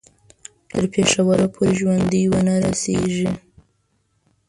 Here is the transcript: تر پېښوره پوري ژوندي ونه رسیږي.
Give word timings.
تر 0.69 0.83
پېښوره 0.93 1.45
پوري 1.53 1.73
ژوندي 1.79 2.23
ونه 2.31 2.55
رسیږي. 2.65 3.29